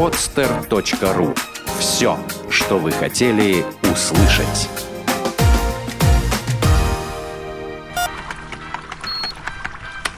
[0.00, 1.36] podster.ru.
[1.78, 4.70] Все, что вы хотели услышать.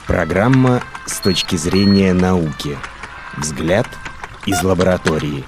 [0.07, 2.77] Программа с точки зрения науки.
[3.35, 3.85] Взгляд
[4.45, 5.43] из лаборатории.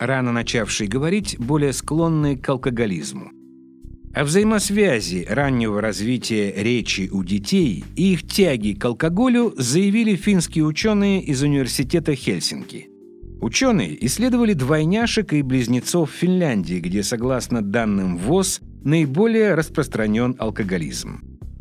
[0.00, 3.32] Рано начавшие говорить, более склонны к алкоголизму.
[4.16, 11.22] О взаимосвязи раннего развития речи у детей и их тяги к алкоголю заявили финские ученые
[11.22, 12.88] из университета Хельсинки.
[13.42, 21.20] Ученые исследовали двойняшек и близнецов в Финляндии, где, согласно данным ВОЗ, наиболее распространен алкоголизм.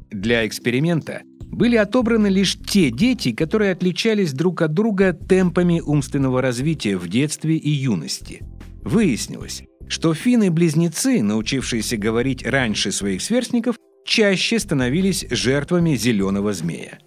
[0.09, 6.95] Для эксперимента были отобраны лишь те дети, которые отличались друг от друга темпами умственного развития
[6.95, 8.43] в детстве и юности.
[8.85, 16.99] Выяснилось, что финны-близнецы, научившиеся говорить раньше своих сверстников, чаще становились жертвами зеленого змея.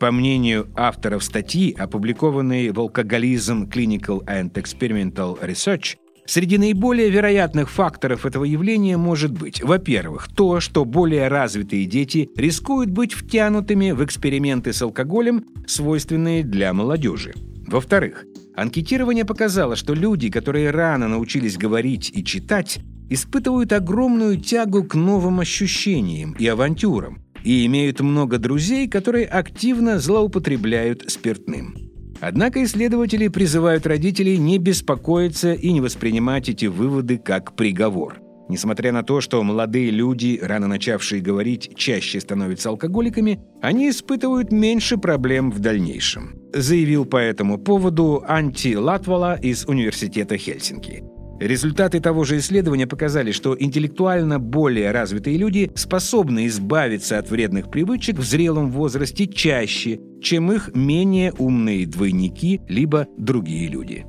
[0.00, 8.24] По мнению авторов статьи, опубликованной в Alcoholism Clinical and Experimental Research, среди наиболее вероятных факторов
[8.24, 14.72] этого явления может быть, во-первых, то, что более развитые дети рискуют быть втянутыми в эксперименты
[14.72, 17.34] с алкоголем, свойственные для молодежи.
[17.66, 18.24] Во-вторых,
[18.60, 25.40] Анкетирование показало, что люди, которые рано научились говорить и читать, испытывают огромную тягу к новым
[25.40, 31.74] ощущениям и авантюрам и имеют много друзей, которые активно злоупотребляют спиртным.
[32.20, 38.20] Однако исследователи призывают родителей не беспокоиться и не воспринимать эти выводы как приговор–
[38.50, 44.96] Несмотря на то, что молодые люди, рано начавшие говорить, чаще становятся алкоголиками, они испытывают меньше
[44.96, 51.04] проблем в дальнейшем, заявил по этому поводу Анти Латвала из Университета Хельсинки.
[51.38, 58.16] Результаты того же исследования показали, что интеллектуально более развитые люди способны избавиться от вредных привычек
[58.16, 64.04] в зрелом возрасте чаще, чем их менее умные двойники либо другие люди.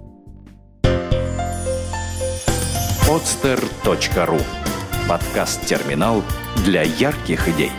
[3.07, 4.42] podster.ru
[5.08, 6.23] Подкаст-терминал
[6.64, 7.71] для ярких идей.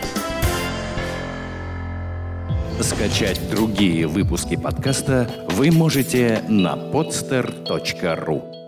[2.79, 8.62] Скачать другие выпуски подкаста вы можете на podster.ru